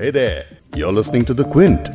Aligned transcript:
Hey 0.00 0.12
there, 0.12 0.44
you're 0.76 0.92
listening 0.92 1.24
to 1.24 1.34
The 1.34 1.44
Quint. 1.44 1.88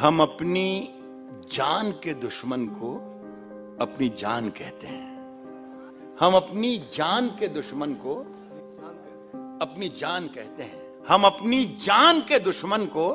हम 0.00 0.20
अपनी 0.20 0.94
जान 1.52 1.90
के 1.90 2.14
दुश्मन 2.14 2.66
को 2.66 2.92
अपनी 3.80 4.08
जान 4.18 4.48
कहते 4.48 4.86
हैं। 4.86 5.10
हम 6.20 6.34
अपनी 6.34 6.82
जान 6.94 7.28
के 7.28 7.48
दुश्मन 7.48 7.94
को 7.94 8.14
अपनी 9.62 9.88
जान 9.88 10.26
कहते 10.26 10.62
हैं। 10.62 10.82
हम 11.08 11.24
अपनी 11.24 11.64
जान 11.64 12.20
के 12.20 12.38
दुश्मन 12.38 12.86
को 12.86 13.08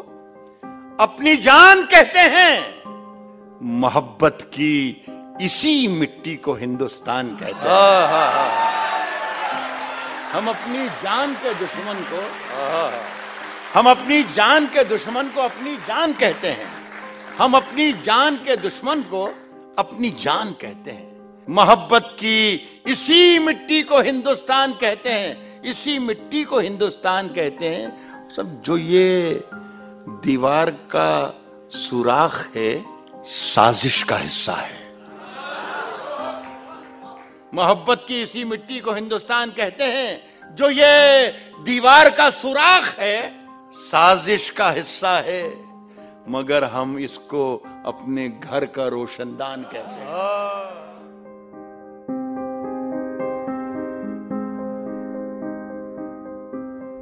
अपनी 0.99 1.37
जान 1.37 1.83
कहते 1.83 2.19
हैं। 2.19 2.61
मोहब्बत 3.61 4.37
की 4.41 5.05
इसी 5.41 5.87
मिट्टी 5.87 6.35
को 6.35 6.53
हिंदुस्तान 6.53 7.35
कहते 7.35 7.69
हैं। 7.69 8.64
हम 10.35 10.47
अपनी 10.49 10.87
जान 11.03 11.33
के 11.33 11.53
दुश्मन 11.53 11.99
को 12.11 12.21
हम 13.73 13.89
अपनी 13.89 14.23
जान 14.23 14.65
के 14.65 14.83
दुश्मन 14.83 15.27
को 15.27 15.41
अपनी 15.41 15.75
जान 15.77 16.13
कहते 16.13 16.47
हैं। 16.47 16.67
हम 17.37 17.53
अपनी 17.53 17.91
जान 17.93 18.35
के 18.37 18.57
दुश्मन 18.57 19.01
को 19.01 19.23
अपनी 19.79 20.09
जान 20.09 20.51
कहते 20.51 20.91
हैं। 20.91 21.45
मोहब्बत 21.49 22.09
की 22.13 22.53
इसी 22.87 23.39
मिट्टी 23.39 23.81
को 23.81 24.01
हिंदुस्तान 24.01 24.73
कहते 24.73 25.09
हैं। 25.09 25.61
इसी 25.61 25.99
मिट्टी 25.99 26.43
को 26.43 26.59
हिंदुस्तान 26.59 27.27
कहते 27.27 27.69
हैं। 27.69 28.29
सब 28.35 28.61
जो 28.61 28.77
ये 28.77 29.43
दीवार 30.25 30.69
का 30.69 31.41
सुराख 31.71 32.49
है 32.55 32.85
साजिश 33.23 34.03
का 34.03 34.17
हिस्सा 34.17 34.53
है। 34.53 34.84
मोहब्बत 37.55 38.05
की 38.07 38.21
इसी 38.21 38.43
मिट्टी 38.43 38.79
को 38.79 38.91
हिंदुस्तान 38.91 39.49
कहते 39.49 39.83
हैं, 39.83 40.55
जो 40.55 40.69
ये 40.69 41.27
दीवार 41.63 42.09
का 42.09 42.29
सुराख 42.29 42.99
है, 42.99 43.31
साजिश 43.71 44.49
का 44.49 44.69
हिस्सा 44.71 45.19
है, 45.19 45.43
मगर 46.29 46.63
हम 46.63 46.97
इसको 46.99 47.55
अपने 47.85 48.27
घर 48.29 48.65
का 48.65 48.87
रोशनदान 48.87 49.63
कहते 49.63 49.77
हैं। 49.77 50.73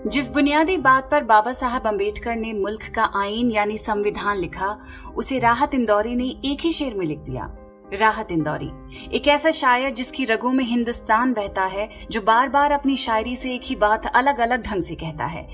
जिस 0.10 0.30
बुनियादी 0.30 0.78
बात 0.78 1.12
पर 1.12 1.24
बाबा 1.24 1.54
साहब 1.54 1.88
अंबेडकर 1.88 2.36
ने 2.36 2.54
मुल्क 2.54 2.84
का 2.96 3.12
आइन 3.16 3.52
यानी 3.52 3.78
संविधान 3.78 4.38
लिखा, 4.38 4.78
उसे 5.16 5.40
राहत 5.40 5.74
इंदौरी 5.74 6.16
ने 6.16 6.26
एक 6.46 6.62
ही 6.62 6.72
शेर 6.72 6.94
में 6.94 7.06
लिख 7.06 7.20
दिया। 7.20 7.56
राहत 7.94 8.32
इंदौरी। 8.32 8.70
एक 9.14 9.28
ऐसा 9.28 9.52
शायर 9.52 9.92
जिसकी 9.92 10.26
रगों 10.26 10.52
में 10.52 10.64
हिंदुस्तान 10.66 11.34
बहता 11.34 11.66
है, 11.66 11.90
जो 12.12 12.22
बार 12.22 12.50
बार 12.50 12.72
अपनी 12.72 12.98
शायरी 12.98 13.36
से 13.36 13.54
एक 13.56 13.62
ही 13.64 13.76
बात 13.76 14.06
अलग 14.06 14.40
अलग 14.40 14.64
ढंग 14.64 14.82
से 14.82 14.96
कहता 14.96 15.26
है, 15.26 15.48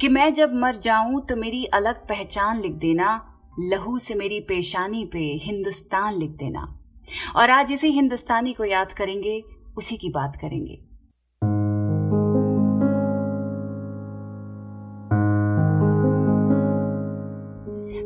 कि 0.00 0.08
मैं 0.08 0.32
जब 0.32 0.54
मर 0.54 0.76
जाऊँ 0.76 1.26
तो 1.26 1.36
मेरी 1.36 1.64
अलग 1.64 2.06
पहचान 2.08 2.60
लिख 2.60 2.72
देना, 2.72 3.40
लहू 3.60 3.98
से 3.98 4.14
मेरी 4.14 4.40
पेशानी 4.40 5.04
पे 5.04 5.18
हिंदुस्तान 5.18 6.14
लिख 6.14 6.30
देना। 6.30 6.80
और 7.36 7.50
आज 7.50 7.72
इसी 7.72 7.88
हिंदुस्तानी 7.88 8.52
को 8.52 8.64
याद 8.64 8.92
करेंगे, 8.92 9.42
उसी 9.76 9.96
की 9.96 10.08
बात 10.08 10.36
करेंगे। 10.36 10.80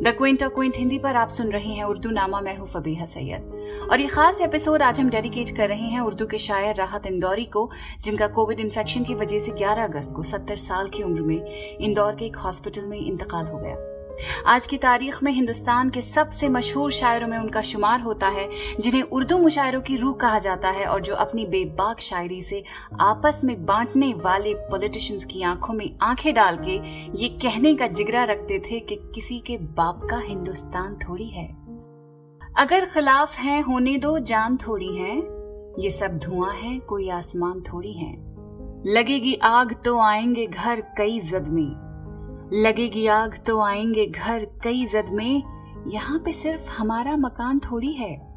द 0.02 0.08
क्विंट 0.08 0.42
क्विंट 0.42 0.76
हिंदी 0.76 0.98
पर 0.98 1.16
आप 1.16 1.28
सुन 1.28 1.48
रहे 1.48 1.72
हैं 1.72 1.84
उर्दू 1.84 2.10
नामा, 2.10 2.40
मैं 2.40 2.56
हूँ 2.56 2.66
फबीहा 2.66 3.04
सैयद। 3.04 3.88
और 3.90 4.00
ये 4.00 4.06
खास 4.06 4.40
एपिसोड 4.40 4.82
आज 4.82 5.00
हम 5.00 5.10
डेडिकेट 5.10 5.56
कर 5.56 5.68
रहे 5.68 5.86
हैं 5.86 6.00
उर्दू 6.00 6.26
के 6.26 6.38
शायर 6.38 6.76
राहत 6.76 7.06
इंदौरी 7.06 7.44
को, 7.44 7.70
जिनका 8.04 8.26
कोविड 8.26 8.60
इन्फेक्शन 8.60 9.04
की 9.04 9.14
वजह 9.14 9.38
से 9.38 9.52
11 9.52 9.84
अगस्त 9.84 10.12
को 10.12 10.22
70 10.22 10.56
साल 10.56 10.88
की 10.88 11.02
उम्र 11.02 11.20
में 11.20 11.76
इंदौर 11.80 12.14
के 12.14 12.24
एक 12.24 12.36
हॉस्पिटल 12.36 12.82
में 12.82 12.98
इंतकाल 12.98 13.46
हो 13.46 13.58
गया। 13.58 13.97
आज 14.46 14.66
की 14.66 14.78
तारीख 14.78 15.22
में 15.22 15.32
हिंदुस्तान 15.32 15.90
के 15.90 16.00
सबसे 16.00 16.48
मशहूर 16.48 16.92
शायरों 16.92 17.28
में 17.28 17.38
उनका 17.38 17.60
शुमार 17.60 18.00
होता 18.00 18.28
है, 18.28 18.48
जिन्हें 18.80 19.02
उर्दू 19.02 19.38
मुशायरों 19.38 19.80
की 19.80 19.96
रूह 19.96 20.14
कहा 20.14 20.38
जाता 20.38 20.70
है 20.70 20.86
और 20.86 21.00
जो 21.00 21.14
अपनी 21.14 21.46
बेबाक 21.46 22.00
शायरी 22.00 22.40
से 22.40 22.64
आपस 23.00 23.40
में 23.44 23.66
बांटने 23.66 24.14
वाले 24.14 24.54
पॉलिटिशियंस 24.54 25.24
की 25.24 25.42
आँखों 25.42 25.74
में 25.74 25.98
आँखें 26.02 26.34
डाल 26.34 26.56
के 26.56 26.76
ये 27.14 27.28
कहने 27.28 27.74
का 27.74 27.86
जिगरा 27.86 28.24
रखते 28.24 28.58
थे 28.58 28.80
कि 28.80 28.96
किसी 29.14 29.38
के 29.38 29.56
बाप 29.56 30.06
का 30.10 30.18
हिंदुस्तान 30.18 30.94
थोड़ी 30.94 31.28
है। 31.28 31.46
अगर 32.56 32.84
खिलाफ 32.84 33.38
है 33.38 33.60
होने 33.60 33.98
दो, 33.98 34.18
जान 34.18 34.56
थोड़ी 34.56 34.96
है, 34.96 35.16
ये 35.78 35.90
सब 35.90 36.18
धुआँ 36.18 36.52
है, 36.52 36.78
कोई 36.78 37.08
आसमान 37.08 37.60
थोड़ी 37.60 37.92
है। 37.92 38.28
लगेगी 38.86 39.34
आग 39.34 39.76
तो 39.84 40.00
आएँगे 40.00 40.46
घर 40.46 40.80
कई 40.80 41.20
जद 41.20 41.48
में। 41.48 41.87
लगेगी 42.52 43.06
आग 43.06 43.38
तो 43.46 43.60
आएँगे 43.60 44.06
घर 44.06 44.46
कई 44.64 44.84
जद 44.84 45.06
में। 45.12 45.42
यहाँ 45.86 46.18
पे 46.18 46.32
सिर्फ़ 46.32 46.70
हमारा 46.70 47.16
मकान 47.16 47.58
थोड़ी 47.58 47.92
है। 47.92 48.28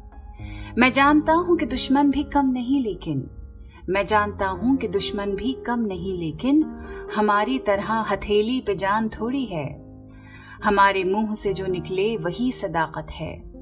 मैं 0.78 0.92
जानता 0.92 1.32
हूँ 1.32 1.58
कि 1.58 1.66
दुश्मन 1.66 2.10
भी 2.10 2.22
कम 2.22 2.46
नहीं 2.46 2.80
लेकिन, 2.80 3.30
मैं 3.88 4.06
जानता 4.06 4.46
हूँ 4.46 4.76
कि 4.76 4.88
दुश्मन 4.88 5.30
भी 5.30 5.52
कम 5.52 5.80
नहीं 5.80 6.18
लेकिन, 6.18 6.78
हमारी 7.14 7.58
तरह 7.58 7.92
हथेली 7.92 8.60
पे 8.60 8.74
जान 8.74 9.08
थोड़ी 9.08 9.44
है। 9.44 9.82
हमारे 10.64 11.04
मुँह 11.04 11.34
से 11.34 11.52
जो 11.52 11.66
निकले 11.66 12.16
वही 12.16 12.52
सदाकत 12.52 13.06
है। 13.10 13.52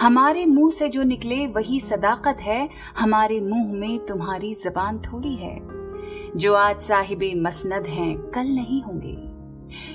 हमारे 0.00 0.46
मुँह 0.46 0.70
से 0.70 0.88
जो 0.88 1.02
निकले 1.02 1.46
वही 1.46 1.80
सदाकत 1.80 2.36
है। 2.40 2.68
हमारे 2.98 3.40
मुँह 3.40 3.72
में 3.72 4.06
तुम्हारी 4.06 4.54
जबान 4.54 4.98
थोड़ी 4.98 5.34
है। 5.34 5.60
जो 6.36 6.54
आज 6.54 6.80
साहिबे 6.80 7.34
मसनद 7.34 7.86
हैं, 7.86 8.18
कल 8.18 8.46
नहीं 8.46 8.82
होंगे। 8.82 9.33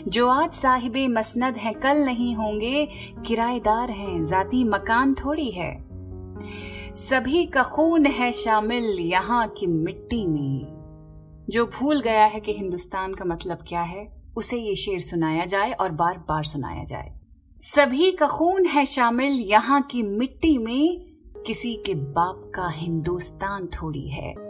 जो 0.08 0.28
आज 0.28 0.54
साहिब 0.54 0.94
मसनद 0.98 1.58
हैं, 1.58 1.74
कल 1.74 1.98
नहीं 1.98 2.36
होंगे, 2.36 2.88
किराएदार 3.26 3.90
हैं, 3.92 4.26
जाती 4.26 4.64
मकान 4.64 5.14
थोड़ी 5.14 5.52
है। 5.52 5.90
सभी 6.96 7.46
का 7.46 7.64
खून 7.64 8.06
है 8.06 8.32
शामिल 8.32 8.84
यहाँ 9.00 9.48
की 9.48 9.68
मिट्टी 9.68 10.28
में। 10.28 10.80
जो 11.50 11.66
भूल 11.66 12.02
गया 12.02 12.26
है 12.26 12.40
कि 12.40 12.54
हिंदुस्तान 12.54 13.14
का 13.14 13.26
मतलब 13.26 13.58
क्या 13.68 13.82
है, 13.82 14.24
उसे 14.38 14.58
ये 14.58 14.76
शेर 14.76 15.00
सुनाया 15.00 15.46
जाए 15.46 15.72
और 15.72 15.92
बार 15.92 16.18
बार 16.18 16.44
सुनाया 16.44 16.84
जाए। 16.84 17.20
सभी 17.62 18.12
का 18.12 18.28
खून 18.28 18.66
है 18.66 18.86
शामिल 18.86 19.32
यहाँ 19.32 19.82
की 19.82 20.04
मिट्टी 20.04 20.58
में, 20.58 21.00
किसी 21.48 21.76
के 21.76 21.94
बाप 21.94 22.52
का 22.56 22.70
हिंदुस्तान 22.70 23.66
थोड़ी 23.66 24.10
है। 24.10 24.49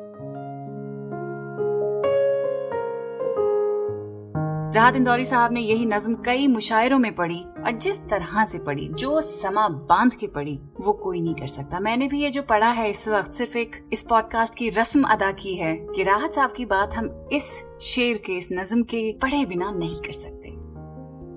राहत 4.75 4.95
इंदौरी 4.95 5.25
साहब 5.25 5.51
ने 5.51 5.61
यही 5.61 5.85
नज्म 5.85 6.15
कई 6.15 6.47
मुशायरों 6.47 6.99
में 6.99 7.15
पढ़ी 7.15 7.39
और 7.39 7.71
जिस 7.71 7.99
तरह 8.09 8.45
से 8.45 8.59
पढ़ी, 8.59 8.87
जो 8.87 9.21
समा 9.21 9.67
बाँध 9.67 10.13
के 10.13 10.27
पढ़ी, 10.27 10.59
वो 10.81 10.93
कोई 10.93 11.21
नहीं 11.21 11.35
कर 11.35 11.47
सकता। 11.47 11.79
मैंने 11.79 12.07
भी 12.07 12.21
ये 12.21 12.29
जो 12.29 12.41
पढ़ा 12.41 12.69
है 12.69 12.89
इस 12.89 13.07
वक्त 13.07 13.31
सिर्फ़ 13.31 13.57
एक, 13.57 13.89
इस 13.93 14.03
पॉडकास्ट 14.03 14.55
की 14.55 14.69
रस्म 14.69 15.03
अदा 15.03 15.31
की 15.31 15.55
है 15.55 15.75
कि 15.95 16.03
राहत 16.03 16.33
साहब 16.33 16.53
की 16.57 16.65
बात 16.65 16.93
हम 16.93 17.29
इस 17.33 17.63
शेर 17.81 18.17
के, 18.17 18.33
इस 18.33 18.49
नज्म 18.51 18.83
के 18.83 19.13
पढ़े 19.13 19.45
बिना 19.45 19.71
नहीं 19.71 20.01
कर 20.01 20.11
सकते। 20.11 20.49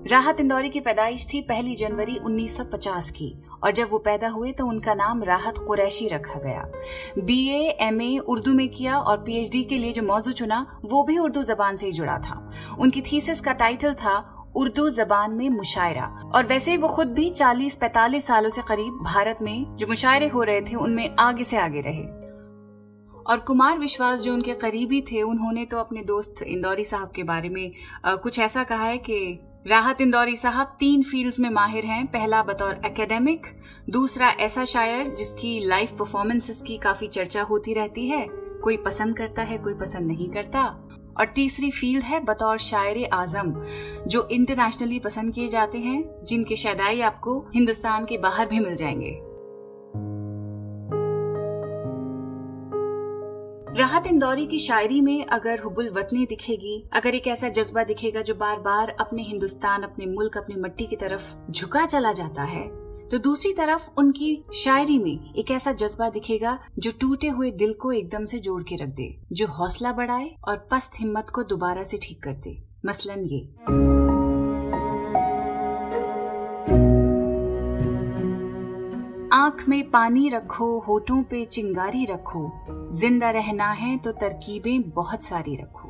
राहत 0.09 0.39
इंदौरी 0.39 0.69
की 0.69 0.79
पैदाइश 0.79 1.27
थी 1.33 1.41
पहली 1.41 1.75
जनवरी 1.75 2.17
1950 2.17 3.09
की। 3.09 3.42
और 3.63 3.71
जब 3.71 3.89
वो 3.89 3.97
पैदा 3.99 4.27
हुए 4.27 4.51
तो 4.51 4.65
उनका 4.67 4.93
नाम 4.93 5.23
राहत 5.23 5.57
कुरैशी 5.57 6.07
रखा 6.07 6.39
गया। 6.39 6.65
बीए 7.19 7.69
एमए 7.81 8.17
उर्दू 8.17 8.53
में 8.53 8.67
किया 8.69 8.97
और 8.97 9.17
पीएचडी 9.17 9.63
के 9.63 9.77
लिए 9.77 9.91
जो 9.93 10.03
मौजू 10.03 10.31
चुना 10.31 10.65
वो 10.85 11.03
भी 11.03 11.17
उर्दू 11.17 11.43
जबान 11.43 11.75
से 11.75 11.85
ही 11.85 11.91
जुड़ा 11.91 12.17
था। 12.19 12.51
उनकी 12.79 13.01
थीसिस 13.01 13.41
का 13.41 13.53
टाइटल 13.53 13.93
था 13.93 14.17
उर्दू 14.55 14.89
जबान 14.89 15.31
में 15.31 15.49
मुशायरा। 15.49 16.05
और 16.35 16.45
वैसे 16.45 16.77
वो 16.77 16.87
खुद 16.87 17.07
भी 17.07 17.29
40-45 17.29 18.25
सालों 18.27 18.49
से 18.49 18.61
करीब 18.61 18.99
भारत 19.03 19.37
में 19.41 19.75
जो 19.75 19.87
मुशायरे 19.87 20.27
हो 20.27 20.43
रहे 20.43 20.61
थे 20.61 20.75
उनमें 20.75 21.09
आगे 21.19 21.43
से 21.43 21.57
आगे 21.57 21.81
रहे। 21.81 22.03
और 23.23 23.39
कुमार 23.39 23.77
विश्वास 23.79 24.19
जो 24.19 24.33
उनके 24.33 24.53
करीबी 24.53 25.01
थे 25.01 25.21
उन्होंने 25.21 25.65
तो 25.65 25.77
अपने 25.77 26.01
दोस्त 26.01 26.41
इंदौरी 26.41 26.83
साहब 26.83 27.11
के 27.15 27.23
बारे 27.23 27.49
में 27.49 27.71
आ, 28.05 28.15
कुछ 28.15 28.39
ऐसा 28.39 28.63
कहा 28.63 28.83
है 28.83 28.97
कि 28.97 29.39
राहत 29.67 30.01
इंदौरी 30.01 30.35
साहब 30.35 30.77
तीन 30.79 31.03
फील्ड्स 31.03 31.39
में 31.39 31.49
माहिर 31.49 31.85
हैं। 31.85 32.07
पहला 32.07 32.43
बतौर 32.43 32.81
एकेडमिक 32.85 33.47
दूसरा 33.89 34.29
ऐसा 34.29 34.65
शायर 34.65 35.15
जिसकी 35.15 35.67
लाइव 35.67 35.87
परफॉर्मेंसेस 35.99 36.61
की 36.61 36.77
काफ़ी 36.77 37.07
चर्चा 37.07 37.41
होती 37.41 37.73
रहती 37.73 38.07
है। 38.07 38.27
कोई 38.63 38.77
पसंद 38.77 39.17
करता 39.17 39.41
है, 39.41 39.57
कोई 39.57 39.73
पसंद 39.73 40.07
नहीं 40.07 40.29
करता। 40.29 40.89
और 41.19 41.25
तीसरी 41.25 41.71
फ़ील्ड 41.71 42.03
है 42.03 42.19
बतौर 42.19 42.57
शायर 42.57 43.09
आज़म, 43.13 43.63
जो 44.07 44.27
इंटरनेशनली 44.31 44.99
पसंद 44.99 45.33
किए 45.33 45.47
जाते 45.47 45.77
हैं, 45.77 46.25
जिनके 46.25 46.55
शायदाई 46.55 47.01
आपको 47.01 47.45
हिंदुस्तान 47.55 48.05
के 48.05 48.17
बाहर 48.17 48.45
भी 48.45 48.59
मिल 48.59 48.75
जाएँगे। 48.75 49.32
राहत 53.77 54.07
इंदौरी 54.07 54.45
की 54.47 54.57
शायरी 54.59 54.99
में 55.01 55.25
अगर 55.25 55.59
हुबुल 55.59 55.89
वतनी 55.89 56.25
दिखेगी, 56.25 56.83
अगर 56.93 57.15
एक 57.15 57.27
ऐसा 57.27 57.47
जज्बा 57.49 57.83
दिखेगा 57.83 58.21
जो 58.21 58.35
बार 58.35 58.59
बार 58.59 58.89
अपने 58.99 59.23
हिंदुस्तान, 59.23 59.83
अपने 59.83 60.05
मुल्क, 60.05 60.37
अपनी 60.37 60.55
मट्टी 60.61 60.85
की 60.85 60.95
तरफ़ 60.95 61.33
झुका 61.51 61.85
चला 61.85 62.11
जाता 62.11 62.43
है 62.43 62.63
तो 63.09 63.17
दूसरी 63.19 63.51
तरफ़ 63.53 63.89
उनकी 63.97 64.43
शायरी 64.55 64.97
में 64.99 65.33
एक 65.33 65.51
ऐसा 65.51 65.71
जज्बा 65.71 66.09
दिखेगा 66.09 66.57
जो 66.79 66.91
टूटे 67.01 67.29
हुए 67.29 67.51
दिल 67.53 67.73
को 67.73 67.91
एकदम 67.91 68.25
से 68.25 68.39
जोड़ 68.39 68.61
के 68.63 68.75
रख 68.75 68.89
दे, 68.89 69.09
जो 69.31 69.47
हौसला 69.49 69.91
बढ़ाए 69.91 70.29
और 70.47 70.67
पस्त 70.71 70.99
हिम्मत 70.99 71.29
को 71.29 71.43
दोबारा 71.43 71.83
से 71.83 71.97
ठीक 71.97 72.23
कर 72.23 72.33
दे। 72.37 72.57
मसलन 72.85 73.27
ये। 73.27 74.02
आँख 79.43 79.69
में 79.69 79.89
पानी 79.89 80.29
रखो, 80.29 80.79
होठों 80.79 81.23
पे 81.23 81.45
चिंगारी 81.45 82.05
रखो। 82.05 82.51
ज़िंदा 82.91 83.29
रहना 83.29 83.71
है 83.71 83.97
तो 83.97 84.11
तरकीबें 84.11 84.89
बहुत 84.89 85.23
सारी 85.23 85.55
रखो। 85.55 85.87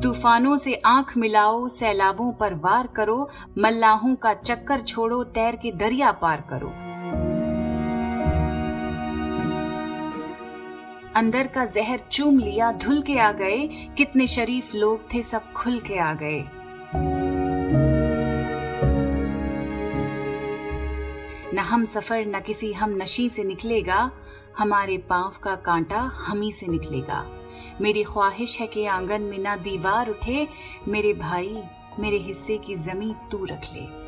तूफानों 0.00 0.56
से 0.56 0.74
आँख 0.74 1.16
मिलाओ, 1.16 1.68
सैलाबों 1.68 2.32
पर 2.32 2.54
वार 2.54 2.86
करो, 2.86 3.28
मल्लाहों 3.58 4.14
का 4.14 4.34
चक्कर 4.34 4.80
छोड़ो, 4.80 5.24
तैर 5.24 5.56
के 5.56 5.72
दरिया 5.72 6.12
पार 6.12 6.44
करो। 6.52 6.68
अंदर 11.14 11.46
का 11.46 11.64
जहर 11.64 12.00
चूम 12.10 12.38
लिया, 12.38 12.72
धुल 12.72 13.02
के 13.02 13.18
आ 13.18 13.32
गए, 13.32 13.66
कितने 13.96 14.26
शरीफ 14.26 14.74
लोग 14.74 15.14
थे 15.14 15.22
सब 15.22 15.52
खुल 15.52 15.80
के 15.80 15.98
आ 15.98 16.14
गए। 16.14 16.44
न 21.56 21.58
हम 21.58 21.84
सफ़र, 21.84 22.26
न 22.26 22.40
किसी 22.40 22.72
हम 22.72 22.90
नशी 22.90 23.28
से 23.28 23.44
निकलेगा। 23.44 24.10
हमारे 24.58 24.98
पाँव 24.98 25.34
का 25.42 25.56
कांटा 25.56 25.98
हम 25.98 26.40
ही 26.40 26.52
से 26.52 26.66
निकलेगा। 26.66 27.30
मेरी 27.80 28.02
ख्वाहिश 28.02 28.60
है 28.60 28.66
कि 28.66 28.86
आँगन 28.86 29.22
में 29.22 29.38
ना 29.38 29.56
दीवार 29.56 30.10
उठे, 30.10 30.48
मेरे 30.88 31.12
भाई, 31.14 31.62
मेरे 31.98 32.16
हिस्से 32.16 32.58
की 32.58 32.74
जमी 32.74 33.14
तू 33.30 33.44
रख 33.44 33.60
ले। 33.72 34.06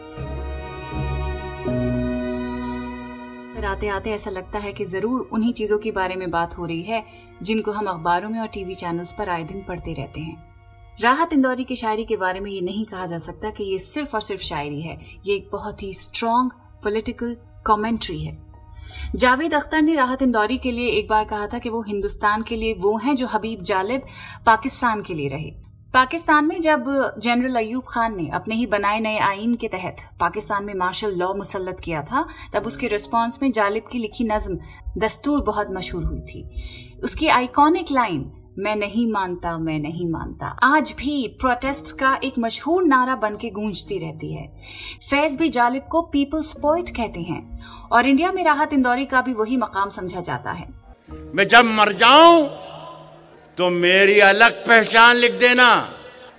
आते 3.67 3.89
आते 3.89 4.11
ऐसा 4.11 4.31
लगता 4.31 4.59
है 4.59 4.73
कि 4.73 4.85
ज़रूर 4.85 5.29
उन्हीं 5.33 5.53
चीज़ों 5.53 5.79
के 5.79 5.91
बारे 5.91 6.17
में 6.17 6.31
बात 6.31 6.59
हो 6.59 6.67
रही 6.67 6.83
है, 6.83 7.05
जिनको 7.43 7.73
हम 7.73 7.87
अखबारों 7.87 8.31
में 8.31 8.41
और 8.41 8.47
टीवी 8.47 8.75
चैनल्स 8.75 9.13
पर 9.13 9.29
आए 9.29 9.45
दिन 9.45 9.65
पढ़ते 9.69 9.93
रहते 9.93 10.21
हैं। 10.21 10.55
राहत 11.01 11.33
इंदौरी 11.33 11.65
की 11.65 11.77
शायरी 11.77 12.05
के 12.05 12.17
बारे 12.17 12.41
में 12.41 12.51
ये 12.51 12.61
नहीं 12.61 12.85
कहा 12.85 13.07
जा 13.07 13.19
सकता 13.19 13.51
कि 13.51 13.65
ये 13.65 13.79
सिर्फ़ 13.79 14.15
और 14.15 14.21
सिर्फ़ 14.21 14.43
शायरी 14.43 14.81
है। 14.81 15.01
ये 15.27 15.35
एक 15.35 15.49
बहुत 15.53 15.83
ही 15.83 15.95
स्ट्रॉन्ग 15.95 16.53
पॉलिटिकल 16.85 17.37
कमेंट्री 17.67 18.21
है। 18.25 18.37
जावेद 19.15 19.55
अख्तर 19.55 19.83
ने 19.83 19.95
राहत 19.95 20.23
इंदौरी 20.23 20.59
के 20.59 20.71
लिए 20.71 20.89
एक 20.89 21.09
बार 21.09 21.25
कहा 21.25 21.47
था 21.47 21.59
कि 21.59 21.71
वो 21.71 21.83
हिंदुस्तान 21.83 22.43
के 22.43 22.57
लिए 22.57 22.75
वो 22.75 22.97
हैं 22.97 23.17
जो 23.17 23.27
हबीब 23.27 23.63
जालिब 23.63 24.03
पाकिस्तान 24.47 25.03
के 25.03 25.15
लिए 25.15 25.29
रहे। 25.29 25.51
पाकिस्तान 25.95 26.45
में 26.45 26.61
जब 26.61 26.85
जनरल 27.19 27.57
अयूब 27.57 27.85
खान 27.89 28.17
ने 28.17 28.29
अपने 28.29 28.55
ही 28.55 28.67
बनाए 28.67 29.01
नए 29.01 29.19
आइन 29.19 29.55
के 29.55 29.69
तहत 29.69 29.97
पाकिस्तान 30.21 30.65
में 30.65 30.75
मार्शल 30.75 31.15
लॉ 31.17 31.33
मुसलत 31.35 31.81
किया 31.81 32.03
था, 32.03 32.27
तब 32.55 32.67
उसके 32.67 32.89
रिस्पांस 32.89 33.39
में 33.43 33.53
जालिब 33.53 33.85
की 33.93 33.99
लिखी 33.99 34.25
नज्म 34.25 34.59
दस्तूर 34.99 35.43
बहुत 35.43 35.69
मशहूर 35.71 36.05
हुई 36.05 36.21
थी। 36.21 36.49
उसकी 37.05 37.29
आइकॉनिक 37.29 37.93
लाइन 37.93 38.33
मैं 38.59 38.77
नहीं 38.77 39.07
मानता, 39.07 39.57
मैं 39.59 39.79
नहीं 39.79 40.07
मानता। 40.11 40.47
आज 40.63 40.91
भी 40.99 41.37
प्रोटेस्ट 41.41 41.99
का 41.99 42.19
एक 42.25 42.39
मशहूर 42.39 42.85
नारा 42.85 43.15
बन 43.17 43.35
के 43.37 43.51
गूंजती 43.51 43.99
रहती 43.99 44.33
है। 44.35 44.47
फैज 45.11 45.37
भी 45.37 45.49
जालिब 45.49 45.83
को 45.83 46.01
पीपल्स 46.03 46.53
पोइट 46.53 46.89
कहते 46.89 47.21
हैं। 47.21 47.89
और 47.93 48.07
इंडिया 48.07 48.33
में 48.33 48.45
राहत 48.45 48.73
इंदौरी 48.73 49.05
का 49.05 49.21
भी 49.21 49.33
वही 49.33 49.57
मकाम 49.57 49.91
समझा 49.91 50.21
जाता 50.21 50.51
है। 50.51 50.69
मैं 51.35 51.49
जब 51.49 51.65
मर 51.65 51.93
जाऊँ 51.93 52.49
तो 53.59 53.71
मेरी 53.71 54.19
अलग 54.21 54.67
पहचान 54.67 55.17
लिख 55.17 55.33
देना। 55.33 55.69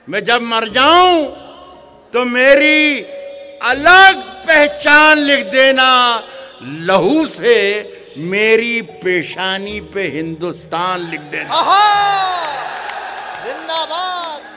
मैं 0.10 0.24
जब 0.24 0.42
मर 0.42 0.68
जाऊँ 0.70 1.26
तो 2.14 2.26
मेरी 2.26 3.02
अलग 3.64 4.22
पहचान 4.46 5.18
लिख 5.18 5.46
देना। 5.46 6.22
लहू 6.64 7.26
से 7.26 7.82
मेरी 8.18 8.82
पेशानी 8.82 9.80
पे 9.94 10.04
हिंदुस्तान 10.08 11.00
लिख 11.00 11.22
देना 11.22 11.62
जिंदाबाद। 13.46 14.48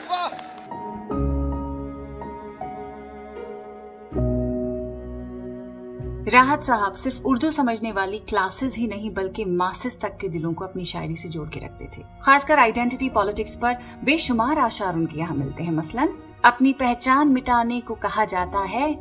राहत 6.29 6.65
साहब 6.65 6.95
सिर्फ़ 6.95 7.23
उर्दू 7.23 7.51
समझने 7.51 7.93
वाली 7.93 8.19
क्लासेस 8.19 8.77
ही 8.77 8.87
नहीं 8.87 9.11
बल्कि 9.11 9.45
मासेस 9.45 9.99
तक 10.01 10.17
के 10.21 10.29
दिलों 10.29 10.53
को 10.53 10.65
अपनी 10.65 10.85
शायरी 10.85 11.17
से 11.17 11.29
जोड़ 11.29 11.49
के 11.49 11.61
रखते 11.61 11.89
थे। 11.97 12.03
खासकर 12.23 12.59
आइडेंटिटी 12.59 13.09
पॉलिटिक्स 13.11 13.57
पर 13.57 13.77
बेशुमार 14.05 14.59
आशार 14.59 14.95
उनके 14.95 15.19
यहाँ 15.19 15.37
मिलते 15.37 15.65
हैं। 15.65 15.73
मसलन 15.73 16.09
अपनी 16.45 16.73
पहचान 16.73 17.29
मिटाने 17.29 17.81
को 17.81 17.95
कहा 17.95 18.25
जाता 18.25 18.59
है 18.59 18.93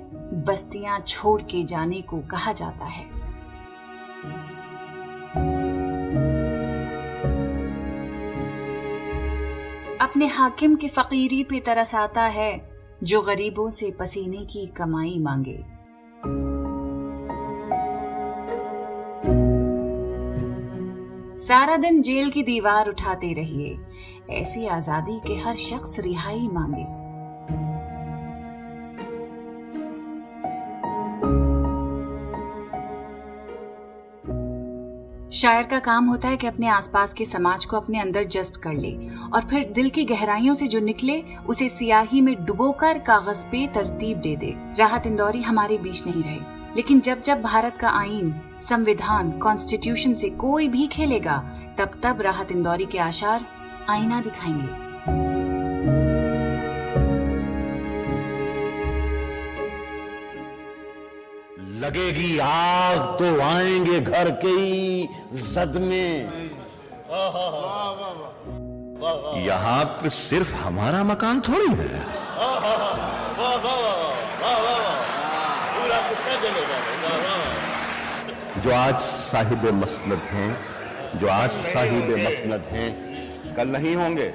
बस्तियाँ 0.46 1.00
छोड़ 1.00 1.42
के 1.42 1.64
जाने 1.64 2.02
को 2.02 2.20
कहा 2.22 2.54
जाता 2.54 2.86
है। 2.86 3.11
अपने 10.12 10.28
हाकिम 10.28 10.76
की 10.76 10.88
फकीरी 10.88 11.44
पे 11.44 11.60
तरस 11.60 11.96
आता 11.96 12.22
है, 12.22 12.70
जो 13.04 13.22
गरीबों 13.22 13.70
से 13.70 13.92
पसीने 13.92 14.38
की 14.38 14.66
कमाई 14.68 15.20
मांगे। 15.20 15.58
सारा 21.38 21.78
दिन 21.78 22.02
जेल 22.02 22.30
की 22.30 22.44
दीवार 22.44 22.90
उठाते 22.90 23.34
रहिए, 23.34 23.78
ऐसी 24.30 24.68
आज़ादी 24.68 25.20
के 25.28 25.36
हर 25.36 25.56
शख्स 25.56 26.00
रिहाई 26.00 26.48
मांगे। 26.48 27.01
शायर 35.34 35.64
का 35.64 35.80
काम 35.80 36.06
होता 36.06 36.28
है 36.28 36.38
कि 36.38 36.48
अपने 36.48 36.68
आसपास 36.68 37.14
के 37.14 37.26
समाज 37.26 37.66
को 37.66 37.78
अपने 37.78 38.00
अंदर 38.00 38.24
जज्ब 38.24 38.54
कर 38.62 38.74
ले 38.74 39.10
और 39.34 39.42
फिर 39.42 39.72
दिल 39.76 39.90
की 39.90 40.06
गहराइयों 40.06 40.54
से 40.54 40.68
जो 40.68 40.80
निकले, 40.80 41.24
उसे 41.48 41.70
सियाही 41.70 42.22
में 42.22 42.46
डुबोकर 42.46 42.98
कागज़ 43.00 43.46
पे 43.46 43.68
तरतीब 43.68 44.18
दे 44.18 44.36
दे। 44.36 44.56
राहत 44.80 45.08
इंदौरी 45.08 45.42
हमारे 45.42 45.78
बीच 45.78 46.06
नहीं 46.06 46.24
रहे। 46.24 46.40
लेकिन 46.76 47.00
जब 47.00 47.22
जब 47.22 47.42
भारत 47.42 47.78
का 47.78 47.90
आईन, 47.90 48.42
संविधान 48.62 49.32
कॉन्स्टिट्यूशन 49.32 50.14
से 50.14 50.30
कोई 50.30 50.68
भी 50.68 50.88
खेलेगा, 50.88 51.38
तब 51.78 52.00
तब 52.04 52.22
राहत 52.22 52.52
इंदौरी 52.52 52.86
के 52.86 52.98
आशार 52.98 53.46
आईना 53.90 54.22
दिखाएँगे। 54.22 54.91
लगेगी 61.92 62.38
आग 62.40 63.00
तो 63.20 63.42
आएँगे 63.42 64.00
घर 64.00 64.30
के 64.32 64.48
ही 64.48 65.08
जद 65.34 65.74
में 65.76 66.30
यहाँ 69.46 69.84
पर 69.86 70.10
सिर्फ़ 70.10 70.54
हमारा 70.56 71.04
मकान 71.04 71.42
थोड़ी 71.42 71.68
है। 71.74 72.00
जो 78.62 78.74
आज 78.74 79.00
साहिब 79.00 79.66
मसनद 79.74 80.22
हैं, 80.32 80.58
जो 81.20 81.28
आज 81.28 81.52
साहिब 81.52 82.10
मसनद 82.28 82.64
हैं, 82.72 82.90
कल 83.56 83.68
नहीं 83.68 83.96
होंगे। 83.96 84.34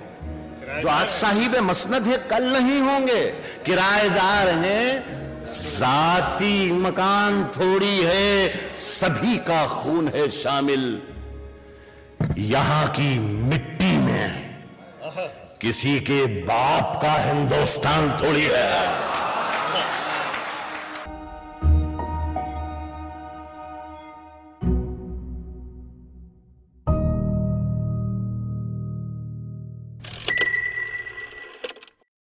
जो 0.83 0.89
आज 0.89 1.07
साहिब 1.07 1.57
मसनद 1.57 2.03
है, 2.03 2.17
कल 2.31 2.53
नहीं 2.53 2.81
होंगे। 2.81 3.25
किराएदार 3.67 4.49
हैं 4.49 5.16
जाती 5.47 6.73
मकान 6.73 7.45
थोड़ी 7.57 7.97
है, 7.99 8.49
सभी 8.77 9.37
का 9.49 9.67
खून 9.67 10.09
है 10.09 10.29
शामिल। 10.29 11.03
यहाँ 12.39 12.87
की 12.89 13.19
मिट्टी 13.19 13.97
में 13.99 14.57
किसी 15.61 15.99
के 16.01 16.25
बाप 16.43 16.99
का 17.03 17.13
हिंदुस्तान 17.23 18.11
थोड़ी 18.21 18.43
है। 18.43 18.71